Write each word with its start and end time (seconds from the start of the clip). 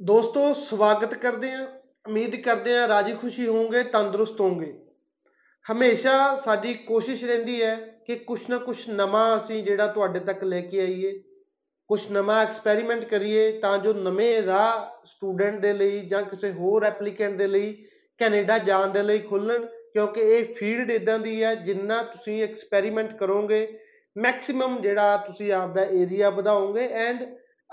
ਦੋਸਤੋ, 0.00 0.52
ਸਵਾਗਤ 0.54 1.14
ਕਰਦੇ 1.14 1.50
ਹਾਂ, 1.50 1.66
ਉਮੀਦ 2.08 2.36
ਕਰਦੇ 2.36 2.76
ਹਾਂ 2.76 2.88
ਰਾਜੀ 2.88 3.12
ਖੁਸ਼ੀ 3.12 3.46
ਹੋਵੋਗੇ, 3.46 3.82
ਤੰਦਰੁਸਤ 3.82 4.40
ਹੋਵੋਗੇ। 4.40 4.72
ਹਮੇਸ਼ਾ 5.66 6.36
ਸਾਡੀ 6.36 6.72
ਕੋਸ਼ਿਸ਼ 6.74 7.24
ਰਹਿੰਦੀ 7.24 7.62
ਹੈ 7.62 7.74
ਕਿ 8.06 8.14
ਕੁਛ 8.16 8.48
ਨਾ 8.50 8.58
ਕੁਛ 8.58 8.88
ਨਵਾਂ 8.88 9.36
ਅਸੀਂ 9.36 9.62
ਜਿਹੜਾ 9.64 9.86
ਤੁਹਾਡੇ 9.86 10.20
ਤੱਕ 10.20 10.44
ਲੈ 10.44 10.60
ਕੇ 10.60 10.80
ਆਈਏ, 10.80 11.12
ਕੁਛ 11.88 12.10
ਨਵਾਂ 12.10 12.42
ਐਕਸਪੈਰੀਮੈਂਟ 12.42 13.04
ਕਰੀਏ 13.04 13.60
ਤਾਂ 13.60 13.78
ਜੋ 13.78 13.92
ਨਵੇਂ 13.92 14.42
ਰਾਹ 14.42 15.06
ਸਟੂਡੈਂਟ 15.06 15.60
ਦੇ 15.60 15.72
ਲਈ 15.72 16.00
ਜਾਂ 16.00 16.22
ਕਿਸੇ 16.22 16.50
ਹੋਰ 16.52 16.84
ਐਪਲੀਕੈਂਟ 16.84 17.36
ਦੇ 17.38 17.46
ਲਈ, 17.46 17.72
ਕੈਨੇਡਾ 18.18 18.58
ਜਾਣ 18.58 18.88
ਦੇ 18.88 19.02
ਲਈ 19.02 19.18
ਖੁੱਲਣ 19.18 19.66
ਕਿਉਂਕਿ 19.92 20.20
ਇਹ 20.20 20.54
ਫੀਲਡ 20.54 20.90
ਇਦਾਂ 20.90 21.18
ਦੀ 21.18 21.42
ਹੈ 21.44 21.54
ਜਿੰਨਾ 21.54 22.02
ਤੁਸੀਂ 22.02 22.42
ਐਕਸਪੈਰੀਮੈਂਟ 22.42 23.16
ਕਰੋਗੇ 23.18 23.66
ਮੈਕਸਿਮਮ 24.16 24.80
ਜਿਹੜਾ 24.82 25.16
ਤੁਸੀਂ 25.16 25.52
ਆਪਦਾ 25.52 25.84
ਏਰੀਆ 25.84 26.30
ਵਧਾਓਗੇ 26.30 26.88
ਐਂਡ 26.88 27.22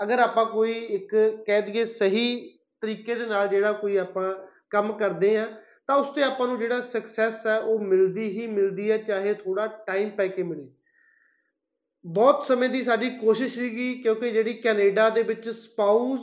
ਅਗਰ 0.03 0.19
ਆਪਾਂ 0.19 0.45
ਕੋਈ 0.45 0.71
ਇੱਕ 0.71 1.15
ਕਹਿ 1.47 1.61
ਦਈਏ 1.61 1.85
ਸਹੀ 1.85 2.57
ਤਰੀਕੇ 2.81 3.15
ਦੇ 3.15 3.25
ਨਾਲ 3.25 3.47
ਜਿਹੜਾ 3.47 3.71
ਕੋਈ 3.71 3.97
ਆਪਾਂ 3.97 4.33
ਕੰਮ 4.69 4.91
ਕਰਦੇ 4.93 5.35
ਆ 5.37 5.45
ਤਾਂ 5.87 5.95
ਉਸ 5.95 6.07
ਤੇ 6.15 6.23
ਆਪਾਂ 6.23 6.47
ਨੂੰ 6.47 6.57
ਜਿਹੜਾ 6.59 6.81
ਸਕਸੈਸ 6.81 7.45
ਹੈ 7.47 7.57
ਉਹ 7.59 7.79
ਮਿਲਦੀ 7.79 8.25
ਹੀ 8.29 8.47
ਮਿਲਦੀ 8.47 8.91
ਹੈ, 8.91 8.97
ਚਾਹੇ 8.97 9.33
ਥੋੜਾ 9.33 9.67
ਟਾਈਮ 9.67 10.09
ਪੈ 10.09 10.27
ਕੇ 10.27 10.43
ਮਿਲੇ। 10.43 10.67
ਬਹੁਤ 12.05 12.45
ਸਮੇਂ 12.45 12.69
ਦੀ 12.69 12.83
ਸਾਡੀ 12.83 13.09
ਕੋਸ਼ਿਸ਼ 13.09 13.55
ਸੀਗੀ, 13.55 13.93
ਕਿਉਂਕਿ 13.93 14.31
ਜਿਹੜੀ 14.31 14.53
ਕੈਨੇਡਾ 14.53 15.09
ਦੇ 15.09 15.23
ਵਿੱਚ 15.23 15.49
ਸਪਾਊਸ 15.49 16.19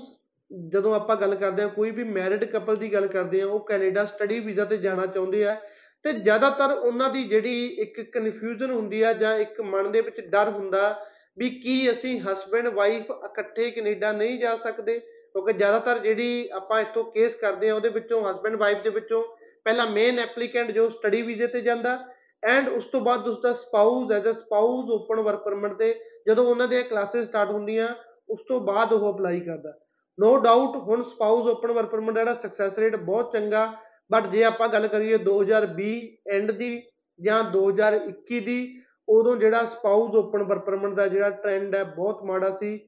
ਜਦੋਂ 0.70 0.94
ਆਪਾਂ 0.94 1.16
ਗੱਲ 1.16 1.34
ਕਰਦੇ 1.34 1.62
ਹਾਂ, 1.62 1.68
ਕੋਈ 1.68 1.90
ਵੀ 1.90 2.04
ਮੈਰਿਡ 2.04 2.44
ਕਪਲ 2.44 2.76
ਦੀ 2.76 2.92
ਗੱਲ 2.92 3.06
ਕਰਦੇ 3.06 3.40
ਹਾਂ, 3.40 3.48
ਉਹ 3.48 3.66
ਕੈਨੇਡਾ 3.66 4.04
ਸਟੱਡੀ 4.04 4.40
ਵੀਜ਼ਾ 4.40 4.64
ਤੇ 4.64 4.76
ਜਾਣਾ 4.76 5.06
ਚਾਹੁੰਦੇ 5.06 5.44
ਆ, 5.44 5.56
ਤੇ 6.04 6.12
ਜ਼ਿਆਦਾਤਰ 6.12 6.72
ਉਹਨਾਂ 6.72 7.10
ਦੀ 7.10 7.24
ਜਿਹੜੀ 7.24 7.66
ਇੱਕ 7.66 8.00
ਕਨਫਿਊਜ਼ਨ 8.00 8.70
ਹੁੰਦੀ 8.70 9.02
ਆ 9.02 9.12
ਜਾਂ 9.12 9.36
ਇੱਕ 9.38 9.60
ਮਨ 9.60 9.92
ਦੇ 9.92 10.00
ਵਿੱਚ 10.00 10.20
ਡਰ 10.20 10.48
ਹੁੰਦਾ 10.48 11.06
ਵੀ 11.38 11.50
ਕੀ 11.50 11.92
ਅਸੀਂ 11.92 12.20
ਹਸਬੈਂਡ 12.20 12.68
ਵਾਈਫ 12.68 13.10
ਇਕੱਠੇ 13.10 13.70
ਕੈਨੇਡਾ 13.70 14.12
ਨਹੀਂ 14.12 14.38
ਜਾ 14.38 14.56
ਸਕਦੇ? 14.56 14.98
ਕਿਉਂਕਿ 14.98 15.52
ਜ਼ਿਆਦਾਤਰ 15.52 15.98
ਜਿਹੜੀ 15.98 16.48
ਆਪਾਂ 16.52 16.80
ਇੱਥੋਂ 16.80 17.04
ਕੇਸ 17.04 17.34
ਕਰਦੇ 17.34 17.68
ਆ 17.68 17.74
ਉਹਦੇ 17.74 17.88
ਵਿੱਚੋਂ 17.88 18.22
ਹਸਬੈਂਡ 18.30 18.56
ਵਾਈਫ 18.56 18.82
ਦੇ 18.82 18.90
ਵਿੱਚੋਂ 18.90 19.24
ਪਹਿਲਾ 19.64 19.84
ਮੇਨ 19.84 20.18
ਐਪਲੀਕੈਂਟ 20.18 20.70
ਜੋ 20.70 20.88
ਸਟੱਡੀ 20.88 21.22
ਵੀਜ਼ੇ 21.22 21.46
ਤੇ 21.46 21.60
ਜਾਂਦਾ 21.60 21.98
ਐਂਡ 22.44 22.68
ਉਸ 22.68 22.84
ਤੋਂ 22.84 23.00
ਬਾਅਦ 23.00 23.28
ਉਸ 23.28 23.40
ਦਾ 23.40 23.52
spouse 23.52 24.12
as 24.12 24.28
a 24.28 24.32
spouse 24.32 24.90
open 24.90 25.20
work 25.20 25.44
permit 25.44 25.72
ਤੇ 25.72 25.94
ਜਦੋਂ 26.28 26.44
ਉਹਨਾਂ 26.44 26.68
ਦੀਆਂ 26.68 26.82
ਕਲਾਸਿਸ 26.82 27.28
ਸਟਾਰਟ 27.28 27.50
ਹੁੰਦੀਆਂ, 27.50 27.88
ਉਸ 28.28 28.40
ਤੋਂ 28.48 28.60
ਬਾਅਦ 28.60 28.92
ਉਹ 28.92 29.12
ਅਪਲਾਈ 29.12 29.40
ਕਰਦਾ। 29.40 29.78
ਨੋ 30.20 30.36
ਡਾਊਟ 30.38 30.76
ਹੁਣ 30.76 31.02
ਸਪਾਊਸ 31.02 31.46
ਓਪਨ 31.46 31.72
ਵਰਕ 31.72 31.90
ਪਰਮਿਟ 31.90 32.14
ਦਾ 32.14 32.34
ਸਕਸੈਸ 32.34 32.78
ਰੇਟ 32.78 32.96
ਬਹੁਤ 32.96 33.32
ਚੰਗਾ 33.32 33.72
ਬਟ 34.12 34.26
ਜੇ 34.26 34.44
ਆਪਾਂ 34.44 34.68
ਗੱਲ 34.68 34.86
ਕਰੀਏ 34.88 35.18
2020 35.18 36.16
ਐਂਡ 36.32 36.50
ਦੀ 36.50 36.82
ਜਾਂ 37.20 37.42
2021 37.44 38.40
ਦੀ 38.40 38.82
ਉਦੋਂ 39.08 39.36
ਜਿਹੜਾ 39.36 39.64
ਸਪਾਊਸ 39.66 40.14
ਓਪਨ 40.16 40.42
ਵਰਕ 40.42 40.64
ਪਰਮਿਟ 40.66 40.94
ਦਾ 40.94 41.06
ਜਿਹੜਾ 41.06 41.30
ਟ੍ਰੈਂਡ 41.30 41.74
ਹੈ, 41.74 41.82
ਬਹੁਤ 41.86 42.22
ਮਾੜਾ 42.24 42.50
ਸੀ। 42.60 42.78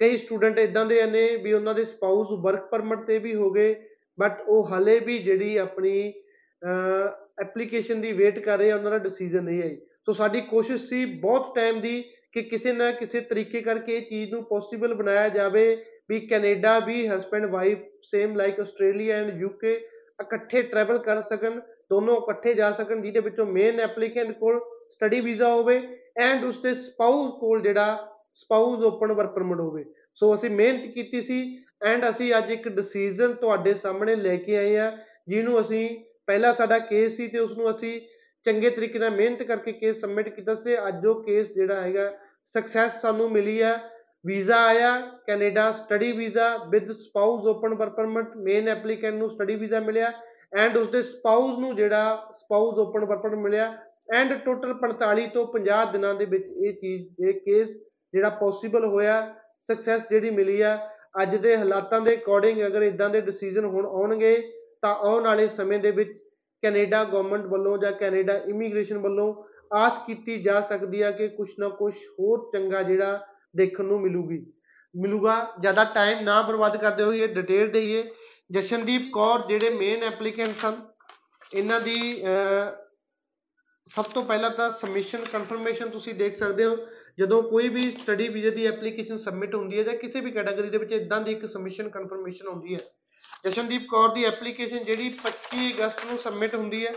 ਕਈ 0.00 0.16
ਸਟੂਡੈਂਟ 0.16 0.58
ਇਦਾਂ 0.58 0.84
ਦੇ 0.86 1.02
ਨੇ 1.06 1.24
ਵੀ 1.36 1.52
ਉਹਨਾਂ 1.52 1.74
ਦੇ 1.74 1.84
ਸਪਾਊਸ 1.84 2.28
ਵਰਕ 2.44 2.66
ਪਰਮਿਟ 2.70 3.04
ਤੇ 3.06 3.18
ਵੀ 3.18 3.34
ਹੋ 3.34 3.50
ਗਏ 3.50 3.74
ਬਟ 4.18 4.40
ਉਹ 4.48 4.68
ਹਲੇ 4.68 4.98
ਵੀ 5.00 5.18
ਜਿਹੜੀ 5.18 5.56
ਆਪਣੀ 5.56 6.12
ਐਪਲੀਕੇਸ਼ਨ 7.42 8.00
ਦੀ 8.00 8.12
ਵੇਟ 8.12 8.38
ਕਰ 8.38 8.58
ਰਹੇ 8.58 8.70
ਆ, 8.70 8.76
ਉਹਨਾਂ 8.76 8.90
ਦਾ 8.90 8.98
ਡਿਸੀਜਨ 8.98 9.44
ਨਹੀਂ 9.44 9.62
ਆਈ 9.62 9.76
ਸੋ 10.06 10.12
ਸਾਡੀ 10.12 10.40
ਕੋਸ਼ਿਸ਼ 10.40 10.84
ਸੀ 10.88 11.04
ਬਹੁਤ 11.20 11.54
ਟਾਈਮ 11.54 11.80
ਦੀ 11.80 12.02
ਕਿ 12.32 12.42
ਕਿਸੇ 12.42 12.72
ਨਾ 12.72 12.90
ਕਿਸੇ 12.92 13.20
ਤਰੀਕੇ 13.20 13.60
ਕਰਕੇ 13.60 13.96
ਇਹ 13.96 14.02
ਚੀਜ਼ 14.02 14.32
ਨੂੰ 14.32 14.42
ਪੋਸੀਬਲ 14.44 14.94
ਬਣਾਇਆ 14.94 15.28
ਜਾਵੇ 15.28 15.64
ਵੀ 16.10 16.20
Canada 16.20 16.78
we 16.78 17.06
husband 17.08 17.46
wife 17.46 17.78
same 18.02 18.36
like 18.36 18.60
Australia 18.60 19.16
and 19.16 19.40
UK 19.40 19.72
ਇਕੱਠੇ 20.22 20.62
ਟਰੈਵਲ 20.62 20.98
ਕਰ 20.98 21.20
ਸਕਣ, 21.22 21.60
ਦੋਨੋਂ 21.90 22.16
ਇਕੱਠੇ 22.16 22.54
ਜਾ 22.54 22.70
ਸਕਣ, 22.72 23.02
ਜਿਹਦੇ 23.02 23.20
ਵਿੱਚੋਂ 23.20 23.46
ਮੇਨ 23.46 23.80
ਐਪਲੀਕੈਂਟ 23.80 24.38
ਕੋਲ 24.38 24.60
ਸਟੱਡੀ 24.92 25.20
ਵੀਜ਼ਾ 25.20 25.52
ਹੋਵੇ 25.54 25.80
ਐਂਡ 26.20 26.44
ਉਸਦੇ 26.44 26.74
ਸਪਾਊਸ 26.74 27.32
ਕੋਲ 27.40 27.60
ਜਿਹੜਾ 27.62 28.08
ਸਪਾਊਸ 28.34 28.82
ਓਪਨ 28.84 29.12
ਵਰਕ 29.12 29.34
ਪਰਮਿਟ 29.34 29.60
ਹੋਵੇ। 29.60 29.84
ਸੋ 30.14 30.34
ਅਸੀਂ 30.34 30.50
ਮਿਹਨਤ 30.50 30.86
ਕੀਤੀ 30.94 31.20
ਸੀ 31.20 31.40
ਐਂਡ 31.86 32.08
ਅਸੀਂ 32.08 32.32
ਅੱਜ 32.38 32.50
ਇੱਕ 32.52 32.68
ਡਿਸੀਜਨ 32.68 33.34
ਤੁਹਾਡੇ 33.34 33.74
ਸਾਹਮਣੇ 33.74 34.16
ਲੈ 34.16 34.36
ਕੇ 34.36 34.56
ਆਏ 34.56 34.76
ਆ 34.78 34.90
ਜਿਹਨੂੰ 35.28 35.60
ਅਸੀਂ 35.60 35.88
ਪਹਿਲਾ 36.26 36.52
ਸਾਡਾ 36.52 36.78
ਕੇਸ 36.80 37.16
ਸੀ 37.16 37.26
ਤੇ 37.28 37.38
ਉਸ 37.38 37.56
ਨੂੰ 37.58 37.70
ਅਸੀਂ 37.70 38.00
ਚੰਗੇ 38.46 38.70
ਤਰੀਕੇ 38.70 38.98
ਨਾਲ 38.98 39.10
ਮਿਹਨਤ 39.10 39.42
ਕਰਕੇ 39.42 39.72
ਕੇਸ 39.72 40.00
ਸਬਮਿਟ 40.00 40.28
ਕੀਤਾ 40.28 40.54
ਸੀ। 40.54 40.76
ਅੱਜ 40.88 41.06
ਉਹ 41.06 41.22
ਕੇਸ 41.24 41.52
ਜਿਹੜਾ 41.54 41.80
ਹੈਗਾ 41.80 42.10
ਸਕਸੈਸ 42.52 43.00
ਸਾਨੂੰ 43.02 43.30
ਮਿਲੀ 43.30 43.60
ਆ 43.60 43.78
ਵੀਜ਼ਾ 44.24 44.56
ਆਇਆ, 44.66 44.98
Canada 45.26 45.70
study 45.72 46.10
visa 46.12 46.56
with 46.70 46.92
spouse 46.92 47.46
open 47.46 47.74
work 47.74 47.94
permit 47.96 48.36
main 48.38 48.68
applicant 48.68 49.14
ਨੂੰ 49.14 49.30
ਸਟੱਡੀ 49.30 49.54
ਵੀਜ਼ਾ 49.56 49.80
ਮਿਲਿਆ 49.80 50.12
ਐਂਡ 50.58 50.76
ਉਸਦੇ 50.76 51.02
ਸਪਾਊਸ 51.02 51.58
ਨੂੰ 51.58 51.74
ਜਿਹੜਾ 51.76 52.32
ਸਪਾਊਸ 52.36 52.78
ਓਪਨ 52.78 53.04
ਵਰਕ 53.04 53.22
ਪਰਮਿਟ 53.22 53.38
ਮਿਲਿਆ 53.38 53.72
ਐਂਡ 54.08 54.32
ਟੋਟਲ 54.44 54.74
45 54.74 55.28
ਤੋਂ 55.34 55.46
50 55.52 55.92
ਦਿਨਾਂ 55.92 56.14
ਦੇ 56.14 56.24
ਵਿੱਚ 56.24 56.46
ਇਹ 56.46 56.72
ਚੀਜ਼, 56.72 57.06
ਇਹ 57.20 57.40
ਕੇਸ 57.40 57.68
ਜਿਹੜਾ 58.14 58.28
ਪੋਸੀਬਲ 58.28 58.84
ਹੋਇਆ 58.84 59.34
ਸਕਸੈਸ 59.60 60.02
ਜਿਹੜੀ 60.10 60.30
ਮਿਲੀ 60.30 60.60
ਆ, 60.60 60.76
ਅੱਜ 61.22 61.36
ਦੇ 61.36 61.56
ਹਾਲਾਤਾਂ 61.56 62.00
ਦੇ 62.00 62.14
ਅਕੋਰਡਿੰਗ 62.16 62.60
ਅਗਰ 62.66 62.82
ਇਦਾਂ 62.82 63.08
ਦੇ 63.10 63.20
ਡਿਸੀਜਨ 63.20 63.64
ਹੁਣ 63.64 63.86
ਆਉਣਗੇ, 63.86 64.36
ਤਾਂ 64.82 64.94
ਆਉਣ 64.94 65.24
ਵਾਲੇ 65.24 65.48
ਸਮੇਂ 65.48 65.78
ਦੇ 65.78 65.90
ਵਿੱਚ 65.90 66.12
ਕੈਨੇਡਾ 66.62 67.02
ਗਵਰਨਮੈਂਟ 67.04 67.46
ਵੱਲੋਂ 67.46 67.76
ਜਾਂ 67.78 67.92
ਕੈਨੇਡਾ 67.92 68.36
ਇਮੀਗ੍ਰੇਸ਼ਨ 68.48 68.98
ਵੱਲੋਂ 68.98 69.34
ਆਸ 69.76 69.98
ਕੀਤੀ 70.06 70.42
ਜਾ 70.42 70.60
ਸਕਦੀ 70.60 71.00
ਆ 71.02 71.10
ਕਿ 71.10 71.28
ਕੁਝ 71.28 71.48
ਨਾ 71.58 71.68
ਕੁਝ 71.68 71.94
ਹੋਰ 72.20 72.50
ਚੰਗਾ 72.52 72.82
ਜਿਹੜਾ 72.82 73.26
ਦੇਖਣ 73.56 73.84
ਨੂੰ 73.84 74.00
ਮਿਲੂਗੀ। 74.00 74.44
ਮਿਲੂਗਾ, 74.94 75.54
ਜ਼ਿਆਦਾ 75.60 75.84
ਟਾਈਮ 75.84 76.22
ਨਾ 76.24 76.40
ਬਰਬਾਦ 76.42 76.76
ਕਰਦੇ 76.76 77.02
ਹੋਏ 77.02 77.26
ਡਿਟੇਲ 77.26 77.70
ਦੇਈਏ। 77.70 78.04
ਜਸ਼ਨਦੀਪ 78.50 79.02
ਕੌਰ 79.14 79.46
ਜਿਹੜੇ 79.48 79.70
ਮੇਨ 79.70 80.02
ਐਪਲੀਕੈਂਟ 80.02 80.54
ਸਨ 80.62 80.80
ਇਹਨਾਂ 81.54 81.80
ਦੀ 81.80 82.22
ਸਭ 83.90 84.04
ਤੋਂ 84.04 84.22
ਪਹਿਲਾਂ 84.24 84.50
ਤਾਂ 84.50 84.70
ਸਬਮਿਸ਼ਨ 84.70 85.24
ਕਨਫਰਮੇਸ਼ਨ 85.32 85.90
ਤੁਸੀਂ 85.90 86.14
ਦੇਖ 86.14 86.38
ਸਕਦੇ 86.38 86.64
ਹੋ, 86.64 86.76
ਜਦੋਂ 87.18 87.42
ਕੋਈ 87.42 87.68
ਵੀ 87.68 87.90
ਸਟੱਡੀ 87.90 88.28
ਵੀਜ਼ੇ 88.28 88.50
ਦੀ 88.50 88.66
ਐਪਲੀਕੇਸ਼ਨ 88.66 89.18
ਸਬਮਿਟ 89.18 89.54
ਹੁੰਦੀ 89.54 89.78
ਹੈ 89.78 89.82
ਜਾਂ 89.82 89.94
ਕਿਸੇ 89.94 90.20
ਵੀ 90.20 90.30
ਕੈਟਾਗਰੀ 90.30 90.70
ਦੇ 90.70 90.78
ਵਿੱਚ 90.78 90.92
ਇਦਾਂ 90.92 91.20
ਦੀ 91.20 91.32
ਇੱਕ 91.32 91.46
ਸਬਮਿਸ਼ਨ 91.46 91.88
ਕਨਫਰਮੇਸ਼ਨ 91.88 92.48
ਹੁੰਦੀ 92.48 92.74
ਹੈ। 92.74 92.80
ਜਸ਼ਨਦੀਪ 93.44 93.82
ਕੌਰ 93.90 94.08
ਦੀ 94.14 94.24
ਐਪਲੀਕੇਸ਼ਨ 94.24 94.84
ਜਿਹੜੀ 94.84 95.08
25 95.18 95.72
ਅਗਸਤ 95.72 96.04
ਨੂੰ 96.06 96.18
ਸਬਮਿਟ 96.18 96.54
ਹੁੰਦੀ 96.54 96.84
ਹੈ। 96.86 96.94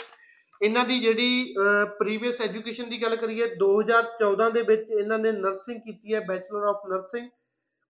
ਇਹਨਾਂ 0.62 0.86
ਦੀ 0.86 1.00
ਜਿਹੜੀ 1.00 1.56
ਪ੍ਰੀਵੀਅਸ 2.00 2.42
ਐਜੂਕੇਸ਼ਨ 2.42 2.90
ਦੀ 2.90 3.02
ਗੱਲ 3.02 3.16
ਕਰੀਏ 3.16 3.48
2014 3.56 4.50
ਦੇ 4.52 4.62
ਵਿੱਚ 4.62 4.92
ਇਹਨਾਂ 4.92 5.18
ਨੇ 5.20 5.32
ਨਰਸਿੰਗ 5.32 5.80
ਕੀਤੀ 5.80 6.14
ਹੈ 6.14 6.20
ਬੈਚਲਰ 6.28 6.68
ਆਫ 6.70 6.86
ਨਰਸਿੰਗ 6.92 7.30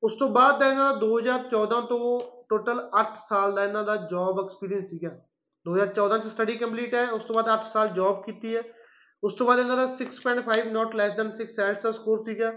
ਉਸ 0.03 0.15
ਤੋਂ 0.19 0.29
ਬਾਅਦ 0.29 0.59
ਦਾ 0.59 0.69
ਇਹਨਾਂ 0.69 0.93
ਦਾ 0.93 0.99
2014 0.99 1.81
ਤੋਂ 1.81 1.99
ਟੋਟਲ 2.49 2.79
8 3.01 3.05
ਸਾਲ 3.27 3.53
ਦਾ 3.55 3.63
ਇਹਨਾਂ 3.63 3.83
ਦਾ 3.83 3.95
ਜੌਬ 4.11 4.39
ਐਕਸਪੀਰੀਅੰਸ 4.39 4.89
ਸੀਗਾ। 4.89 5.09
2014 5.65 6.17
ਚ 6.17 6.27
ਸਟੱਡੀ 6.27 6.55
ਕੰਪਲੀਟ 6.57 6.95
ਹੈ, 6.95 7.05
ਉਸ 7.09 7.23
ਤੋਂ 7.23 7.35
ਬਾਅਦ 7.35 7.49
8 7.49 7.63
ਸਾਲ 7.73 7.89
ਜੌਬ 7.89 8.23
ਕੀਤੀ 8.25 8.55
ਹੈ। 8.55 8.61
ਉਸ 9.25 9.33
ਤੋਂ 9.33 9.45
ਬਾਅਦ 9.47 9.59
ਇਹਨਾਂ 9.59 9.75
ਦਾ 9.77 9.85
6.5 9.99 10.71
ਨਾਟ 10.71 10.95
ਲੈਸ 10.95 11.13
ਦੈਨ 11.17 11.33
6 11.39 11.65
ਐਲਸ 11.65 11.83
ਦਾ 11.83 11.91
ਸਕੋਰ 11.91 12.23
ਸੀਗਾ। 12.25 12.51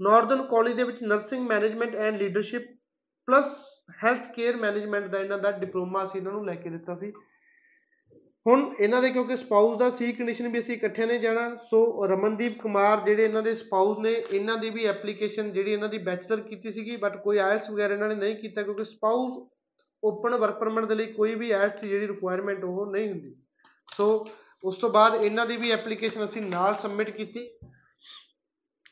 ਨਾਰਥਰਨ 0.00 0.42
ਕਾਲਜ 0.46 0.76
ਦੇ 0.76 0.84
ਵਿੱਚ 0.84 1.02
nursing 1.04 1.46
management 1.48 1.94
and 2.04 2.16
leadership 2.16 2.66
plus 3.28 3.52
health 4.04 4.26
care 4.34 4.56
management 4.56 5.06
ਦਾ 5.06 5.18
ਇਹਨਾਂ 5.18 5.38
ਦਾ 5.38 5.50
ਡਿਪਲੋਮਾ 5.58 6.04
ਸੀ 6.06 6.18
ਇਹਨਾਂ 6.18 6.32
ਨੂੰ 6.32 6.44
ਲੈ 6.46 6.54
ਕੇ 6.54 6.70
ਦਿੱਤਾ 6.70 6.96
ਸੀ। 6.96 7.12
ਹੁਣ 8.46 8.62
ਇਹਨਾਂ 8.80 9.00
ਦੇ 9.02 9.10
ਕਿਉਂਕਿ 9.10 9.36
ਸਪਾਊਸ 9.36 9.78
ਦਾ 9.78 9.88
ਸੀ 9.90 10.12
ਕੰਡੀਸ਼ਨ 10.12 10.48
ਵੀ 10.48 10.58
ਅਸੀਂ 10.58 10.74
ਇਕੱਠੇ 10.74 11.06
ਨੇ 11.06 11.18
ਜਾਣਾ 11.18 11.48
ਸੋ 11.70 12.06
ਰਮਨਦੀਪ 12.06 12.60
ਕੁਮਾਰ 12.62 13.04
ਜਿਹੜੇ 13.04 13.24
ਇਹਨਾਂ 13.24 13.42
ਦੇ 13.42 13.54
ਸਪਾਊਸ 13.54 13.98
ਨੇ, 13.98 14.12
ਇਹਨਾਂ 14.12 14.56
ਦੀ 14.58 14.70
ਵੀ 14.70 14.84
ਐਪਲੀਕੇਸ਼ਨ 14.86 15.52
ਜਿਹੜੀ 15.52 15.72
ਇਹਨਾਂ 15.72 15.88
ਦੀ 15.88 15.98
ਬੈਚਲਰ 15.98 16.40
ਕੀਤੀ 16.40 16.72
ਸੀਗੀ 16.72 16.96
ਬਟ 16.96 17.16
ਕੋਈ 17.16 17.38
ਆਇਲਸ 17.38 17.70
ਵਗੈਰਾ 17.70 17.94
ਇਹਨਾਂ 17.94 18.08
ਨੇ 18.08 18.14
ਨਹੀਂ 18.14 18.36
ਕੀਤਾ 18.36 18.62
ਕਿਉਂਕਿ 18.62 18.84
ਸਪਾਊਸ 18.84 19.48
ਓਪਨ 20.02 20.36
ਵਰਕ 20.36 20.58
ਪਰਮਿਟ 20.58 20.84
ਦੇ 20.84 20.94
ਲਈ 20.94 21.06
ਕੋਈ 21.12 21.34
ਵੀ 21.34 21.50
ਆਇਲਸ 21.50 21.80
ਦੀ 21.80 21.88
ਜਿਹੜੀ 21.88 22.06
ਰਿਕੁਆਇਰਮੈਂਟ 22.06 22.64
ਉਹ 22.64 22.86
ਨਹੀਂ 22.92 23.08
ਹੁੰਦੀ। 23.08 23.34
ਸੋ 23.96 24.26
ਉਸ 24.62 24.76
ਤੋਂ 24.78 24.90
ਬਾਅਦ 24.90 25.14
ਇਹਨਾਂ 25.14 25.46
ਦੀ 25.46 25.56
ਵੀ 25.56 25.70
ਐਪਲੀਕੇਸ਼ਨ 25.70 26.24
ਅਸੀਂ 26.24 26.42
ਨਾਲ 26.42 26.74
ਸਬਮਿਟ 26.82 27.10
ਕੀਤੀ। 27.10 27.48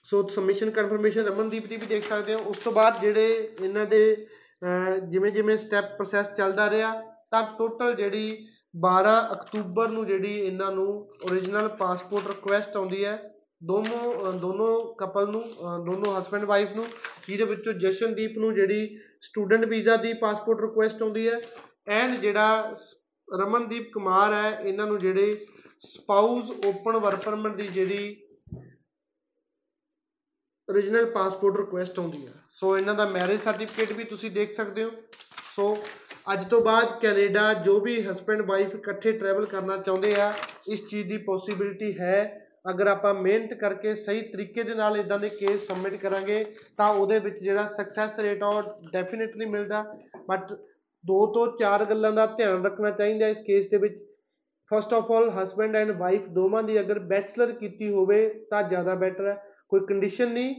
ਸੋ 0.05 0.27
ਸਬਮਿਸ਼ਨ 0.29 0.71
ਕਨਫਰਮੇਸ਼ਨ 0.71 1.25
ਰਮਨਦੀਪ 1.25 1.67
ਦੀ 1.67 1.77
ਵੀ 1.77 1.87
ਦੇਖ 1.87 2.09
ਸਕਦੇ 2.09 2.35
ਹੋ। 2.35 2.39
ਉਸ 2.51 2.59
ਤੋਂ 2.59 2.73
ਬਾਅਦ 2.73 3.01
ਜਿਹੜੇ 3.01 3.27
ਇਹਨਾਂ 3.61 3.87
ਦੇ 3.87 4.27
ਜਿਵੇਂ 5.11 5.31
ਜਿਵੇਂ 5.33 5.57
ਸਟੈਪ 5.57 5.85
ਪ੍ਰੋਸੈਸ 5.97 6.33
ਚੱਲਦਾ 6.37 6.71
ਰਿਹਾ, 6.71 6.93
ਤਾਂ 7.31 7.43
ਟੋਟਲ 7.59 7.95
ਜਿਹੜੀ 7.95 8.47
12 8.75 9.13
ਅਕਤੂਬਰ 9.33 9.89
ਨੂੰ 9.89 10.07
ਜਿਹੜੀ 10.07 10.33
ਇਹਨਾਂ 10.39 10.71
ਨੂੰ 10.73 10.89
origignal 11.27 11.69
ਪਾਸਪੋਰਟ 11.77 12.27
ਰਿਕੁਐਸਟ 12.27 12.77
ਆਉਂਦੀ 12.77 13.05
ਹੈ, 13.05 13.17
ਦੋਨੋਂ 13.63 14.33
ਦੋਨੋਂ 14.33 14.95
ਕਪਲ 14.95 15.29
ਨੂੰ 15.31 15.43
ਦੋਨੋਂ 15.87 16.19
ਹਸਬੰਡ 16.19 16.45
ਵਾਈਫ 16.45 16.73
ਨੂੰ, 16.77 16.85
ਜਿਹਦੇ 17.29 17.45
ਵਿੱਚੋਂ 17.45 17.73
ਜਸ਼ਨਦੀਪ 17.81 18.39
ਨੂੰ 18.39 18.55
ਜਿਹੜੀ 18.55 18.99
ਸਟੂਡੈਂਟ 19.23 19.65
ਵੀਜ਼ਾ 19.65 19.97
ਦੀ 19.97 20.13
ਪਾਸਪੋਰਟ 20.21 20.61
ਰਿਕੁਐਸਟ 20.61 21.03
ਆਉਂਦੀ 21.03 21.29
ਹੈ 21.29 21.41
ਐਂਡ 21.91 22.21
ਜਿਹੜਾ 22.21 22.75
ਰਮਨਦੀਪ 23.29 23.91
ਕੁਮਾਰ 23.95 24.33
ਹੈ, 24.33 24.61
ਇਹਨਾਂ 24.61 24.87
ਨੂੰ 24.87 24.99
ਜਿਹੜੇ 24.99 25.47
ਸਪਾਊਸ 25.83 26.51
ਓਪਨ 26.67 26.97
ਵਰਕ 26.97 27.25
ਪਰਮਿਟ 27.25 27.55
ਦੀ 27.57 27.67
ਜਿਹੜੀ 27.69 28.17
origignal 30.69 31.07
ਪਾਸਪੋਰਟ 31.13 31.57
ਰਿਕੁਐਸਟ 31.57 31.99
ਆਉਂਦੀ 31.99 32.27
ਹੈ 32.27 32.33
ਸੋ 32.57 32.77
ਇਹਨਾਂ 32.79 32.95
ਦਾ 32.95 33.07
ਮੈਰਿਜ 33.07 33.41
ਸਰਟੀਫਿਕੇਟ 33.41 33.93
ਵੀ 33.93 34.05
ਤੁਸੀਂ 34.05 34.31
ਦੇਖ 34.31 34.53
ਸਕਦੇ 34.57 34.85
ਹੋ। 34.85 34.91
ਸੋ 35.57 35.77
ਅੱਜ 36.33 36.45
ਤੋਂ 36.49 36.61
ਬਾਅਦ 36.61 36.99
ਕੈਨੇਡਾ 37.01 37.53
ਜੋ 37.55 37.79
ਵੀ 37.81 38.01
ਹਸਬੰਡ 38.03 38.43
ਵਾਈਫ 38.43 38.75
ਇਕੱਠੇ 38.75 39.13
ਟਰੈਵਲ 39.13 39.47
ਕਰਨਾ 39.47 39.77
ਚਾਹੁੰਦੇ 39.77 40.15
ਆ, 40.15 40.33
ਇਸ 40.69 40.87
ਚੀਜ਼ 40.89 41.09
ਦੀ 41.09 41.17
ਪੋਸਿਬਿਲਿਟੀ 41.19 41.99
ਹੈ। 41.99 42.47
ਅਗਰ 42.71 42.87
ਆਪਾਂ 42.87 43.15
ਮਿਹਨਤ 43.15 43.55
ਕਰਕੇ 43.61 43.95
ਸਹੀ 43.95 44.21
ਤਰੀਕੇ 44.23 44.63
ਦੇ 44.63 44.75
ਨਾਲ 44.75 44.97
ਇਦਾਂ 44.97 45.19
ਦੇ 45.19 45.29
ਕੇਸ 45.29 45.67
ਸਬਮਿਟ 45.67 45.95
ਕਰਾਂਗੇ, 45.95 46.45
ਤਾਂ 46.77 46.89
ਉਹਦੇ 46.89 47.19
ਵਿੱਚ 47.19 47.39
ਜਿਹੜਾ 47.39 47.67
ਸਕਸੈਸ 47.67 48.19
ਰੇਟ 48.19 48.43
ਆ 48.43 48.49
ਉਹ 48.49 48.91
ਡੈਫੀਨਿਟਲੀ 48.93 49.47
ਮਿਲਦਾ। 49.47 49.83
ਬਟ 50.29 50.53
ਦੋ 51.05 51.27
ਤੋਂ 51.35 51.47
ਚਾਰ 51.59 51.85
ਗੱਲਾਂ 51.85 52.13
ਦਾ 52.13 52.27
ਧਿਆਨ 52.27 52.65
ਰੱਖਣਾ 52.65 52.91
ਚਾਹੀਦਾ 52.91 53.29
ਇਸ 53.29 53.39
ਕੇਸ 53.47 53.69
ਦੇ 53.71 53.77
ਵਿੱਚ। 53.77 53.99
First 54.75 54.95
of 54.95 55.11
all 55.13 55.31
husband 55.31 55.77
and 55.77 55.91
wife 55.91 56.27
ਦੋਵਾਂ 56.29 56.63
ਦੀ 56.63 56.81
ਅਗਰ 56.81 56.99
ਬੈਚਲਰ 56.99 57.53
ਕੀਤੀ 57.53 57.91
ਹੋਵੇ 57.91 58.29
ਤਾਂ 58.51 58.63
ਜ਼ਿਆਦਾ 58.63 58.95
ਬੈਟਰ 58.95 59.27
ਹੈ। 59.27 59.43
ਕੋਈ 59.69 59.81
ਕੰਡੀਸ਼ਨ 59.81 60.33
ਨਹੀਂ। 60.33 60.55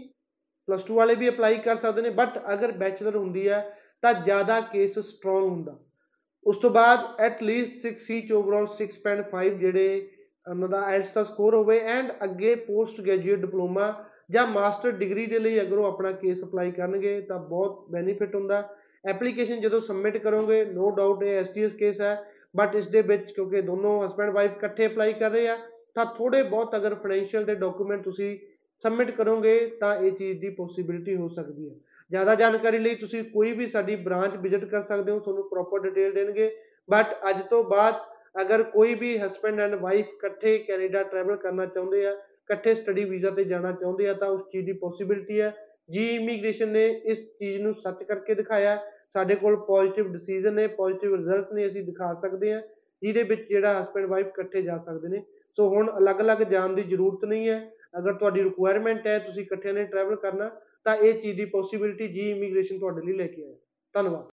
ਪਲੱਸ 0.67 0.83
2 0.91 0.95
ਵਾਲੇ 0.95 1.15
ਵੀ 1.15 1.29
ਅਪਲਾਈ 1.29 1.57
ਕਰ 1.57 1.75
ਸਕਦੇ 1.75 2.01
ਨੇ 2.01 2.09
ਬਟ 2.09 2.37
ਅਗਰ 2.53 2.71
ਬੈਚਲਰ 2.71 3.15
ਹੁੰਦੀ 3.15 3.47
ਹੈ 3.49 3.77
ਤਾਂ 4.01 4.13
ਜ਼ਿਆਦਾ 4.13 4.59
ਕੇਸ 4.61 4.99
ਸਟਰੋਂਗ 4.99 5.43
ਹੁੰਦਾ। 5.43 5.77
ਉਸ 6.45 6.57
ਤੋਂ 6.57 6.69
ਬਾਅਦ 6.69 6.99
ਐਟ 7.19 7.43
ਲੀਸਟ 7.43 7.85
6 7.85 7.97
ਸੀ 7.97 8.21
ਚ 8.21 8.31
ਓਵਰਆਲ 8.31 8.67
6.5 8.77 9.57
ਜਿਹੜੇ 9.59 10.09
ਉਹਨਾਂ 10.49 10.69
ਦਾ 10.69 10.81
ਐਸ 10.89 11.13
ਦਾ 11.13 11.23
ਸਕੋਰ 11.23 11.55
ਹੋਵੇ 11.55 11.79
ਐਂਡ 11.79 12.11
ਅੱਗੇ 12.23 12.55
ਪੋਸਟ 12.55 13.01
ਗ੍ਰੈਜੂਏਟ 13.01 13.39
ਡਿਪਲੋਮਾ 13.39 14.05
ਜਾਂ 14.31 14.47
ਮਾਸਟਰ 14.47 14.91
ਡਿਗਰੀ 14.91 15.25
ਦੇ 15.25 15.39
ਲਈ 15.39 15.61
ਅਗਰ 15.61 15.77
ਉਹ 15.77 15.85
ਆਪਣਾ 15.85 16.11
ਕੇਸ 16.11 16.43
ਅਪਲਾਈ 16.43 16.71
ਕਰਨਗੇ 16.71 17.21
ਤਾਂ 17.21 17.39
ਬਹੁਤ 17.39 17.85
ਬੈਨੀਫਿਟ 17.91 18.35
ਹੁੰਦਾ। 18.35 18.61
ਐਪਲੀਕੇਸ਼ਨ 19.09 19.61
ਜਦੋਂ 19.61 19.81
ਸਬਮਿਟ 19.81 20.17
ਕਰੋਗੇ 20.17 20.65
ਨੋ 20.65 20.89
ਡਾਊਟ 20.91 21.23
ਇਹ 21.23 21.35
ਐਸਟੀਐਸ 21.35 21.73
ਕੇਸ 21.73 22.01
ਹੈ। 22.01 22.30
ਬਟ 22.55 22.75
ਇਸ 22.75 22.87
ਦੇ 22.87 23.01
ਵਿੱਚ 23.01 23.31
ਕਿਉਂਕਿ 23.31 23.61
ਦੋਨੋਂ 23.61 24.07
ਹਸਬੈਂਡ 24.07 24.29
ਵਾਈਫ 24.29 24.51
ਇਕੱਠੇ 24.51 24.85
ਅਪਲਾਈ 24.85 25.13
ਕਰ 25.13 25.31
ਰਹੇ 25.31 25.47
ਆ, 25.47 25.57
ਤਾਂ 25.95 26.05
ਥੋੜੇ 26.05 26.43
ਬਹੁਤ 26.43 26.75
ਅਗਰ 26.75 26.95
ਫਾਈਨੈਂਸ਼ੀਅਲ 26.95 27.45
ਦੇ 27.45 27.55
ਡਾਕੂਮੈਂਟ 27.55 28.03
ਤੁਸੀਂ 28.03 28.37
ਸਬਮਿਟ 28.83 29.11
ਕਰੋਗੇ, 29.11 29.71
ਤਾਂ 29.79 29.95
ਇਹ 29.95 30.11
ਚੀਜ਼ 30.11 30.39
ਦੀ 30.41 30.49
ਪੋਸੀਬਿਲਿਟੀ 30.49 31.15
ਹੋ 31.15 31.27
ਸਕਦੀ 31.27 31.69
ਹੈ। 31.69 31.75
ਜ਼ਿਆਦਾ 32.09 32.35
ਜਾਣਕਾਰੀ 32.35 32.77
ਲਈ 32.77 32.95
ਤੁਸੀਂ 32.95 33.23
ਕੋਈ 33.23 33.51
ਵੀ 33.51 33.67
ਸਾਡੀ 33.67 33.95
ਬ੍ਰਾਂਚ 33.95 34.35
ਵਿਜ਼ਿਟ 34.35 34.65
ਕਰ 34.65 34.83
ਸਕਦੇ 34.83 35.11
ਹੋ, 35.11 35.19
ਤੁਹਾਨੂੰ 35.19 35.49
ਪ੍ਰੋਪਰ 35.49 35.79
ਡਿਟੇਲ 35.79 36.13
ਦੇਣਗੇ। 36.13 36.57
ਬਟ 36.89 37.05
ਅੱਜ 37.29 37.41
ਤੋਂ 37.41 37.63
ਬਾਅਦ 37.63 37.95
ਅਗਰ 38.41 38.63
ਕੋਈ 38.63 38.93
ਵੀ 38.95 39.17
ਹਸਬੈਂਡ 39.17 39.59
ਐਂਡ 39.59 39.75
ਵਾਈਫ 39.75 40.07
ਇਕੱਠੇ 40.07 40.57
ਕੈਨੇਡਾ 40.57 41.03
ਟਰੈਵਲ 41.03 41.35
ਕਰਨਾ 41.35 41.65
ਚਾਹੁੰਦੇ 41.65 42.05
ਆ, 42.05 42.11
ਇਕੱਠੇ 42.11 42.73
ਸਟੱਡੀ 42.75 43.03
ਵੀਜ਼ਾ 43.03 43.29
ਤੇ 43.29 43.43
ਜਾਣਾ 43.43 43.71
ਚਾਹੁੰਦੇ 43.71 44.09
ਆ, 44.09 44.13
ਤਾਂ 44.13 44.27
ਉਸ 44.27 44.41
ਚੀਜ਼ 44.51 44.65
ਦੀ 44.65 44.73
ਪੋਸੀਬਿਲਿਟੀ 44.73 45.41
ਹੈ। 45.41 45.55
ਜੀ 45.91 46.15
ਇਮੀਗ੍ਰੇਸ਼ਨ 46.15 46.69
ਨੇ 46.69 46.87
ਇਸ 46.87 47.19
ਚੀਜ਼ 47.39 47.61
ਨੂੰ 47.61 47.73
ਸੱਚ 47.75 48.03
ਕਰਕੇ 48.03 48.35
ਦਿਖਾਇਆ। 48.35 48.75
ਸਾਡੇ 49.13 49.35
ਕੋਲ 49.35 49.55
ਪੋਜ਼ਿਟਿਵ 49.55 50.11
ਡਿਸੀਜਨ 50.11 50.53
ਨੇ 50.53 50.67
ਪੋਜ਼ਿਟਿਵ 50.67 51.15
ਰਿਜ਼ਲਟ 51.15 51.53
ਨੇ, 51.53 51.67
ਅਸੀਂ 51.67 51.83
ਦਿਖਾ 51.83 52.13
ਸਕਦੇ 52.13 52.53
ਹਾਂ, 52.53 52.61
ਜਿਹਦੇ 53.01 53.23
ਵਿੱਚ 53.23 53.49
ਜਿਹੜਾ 53.49 53.81
ਹਸਬੈਂਡ 53.81 54.05
ਵਾਈਫ 54.05 54.27
ਇਕੱਠੇ 54.27 54.61
ਜਾ 54.61 54.77
ਸਕਦੇ 54.77 55.07
ਨੇ। 55.07 55.23
ਸੋ 55.57 55.69
ਹੁਣ 55.69 55.91
ਅਲੱਗ-ਅਲੱਗ 55.97 56.37
ਜਾਣ 56.37 56.69
ਦੀ 56.69 56.83
ਜ਼ਰੂਰਤ 56.83 57.25
ਨਹੀਂ 57.25 57.49
ਹੈ। 57.49 57.71
ਅਗਰ 57.97 58.13
ਤੁਹਾਡੀ 58.13 58.43
ਰਿਕੁਆਇਰਮੈਂਟ 58.43 59.07
ਹੈ, 59.07 59.19
ਤੁਸੀਂ 59.19 59.43
ਇਕੱਠਿਆਂ 59.43 59.73
ਨੇ 59.73 59.83
ਟਰੈਵਲ 59.83 60.15
ਕਰਨਾ, 60.15 60.51
ਤਾਂ 60.83 60.95
ਇਹ 60.95 61.21
ਚੀਜ਼ 61.21 61.37
ਦੀ 61.37 61.45
ਪੋਸੀਬਿਲਿਟੀ 61.45 62.07
ਜੀ 62.07 62.31
ਇਮੀਗ੍ਰੇਸ਼ਨ 62.31 62.79
ਤੁਹਾਡੇ 62.79 63.01
ਲਈ 63.05 63.13
ਲੈ 63.13 63.27
ਕੇ 63.27 63.43
ਆਇਆ। 63.43 63.55
ਧੰਨਵਾਦ। 63.93 64.30